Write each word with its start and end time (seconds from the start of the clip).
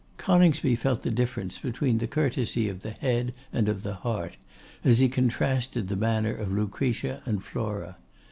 Coningsby 0.17 0.75
felt 0.77 1.03
the 1.03 1.11
difference 1.11 1.59
between 1.59 1.99
the 1.99 2.07
courtesy 2.07 2.67
of 2.67 2.79
the 2.79 2.89
head 2.89 3.33
and 3.53 3.69
of 3.69 3.83
the 3.83 3.93
heart, 3.93 4.35
as 4.83 4.97
he 4.97 5.07
contrasted 5.07 5.89
the 5.89 5.95
manner 5.95 6.33
of 6.33 6.51
Lucretia 6.51 7.21
and 7.27 7.43
Flora. 7.43 7.97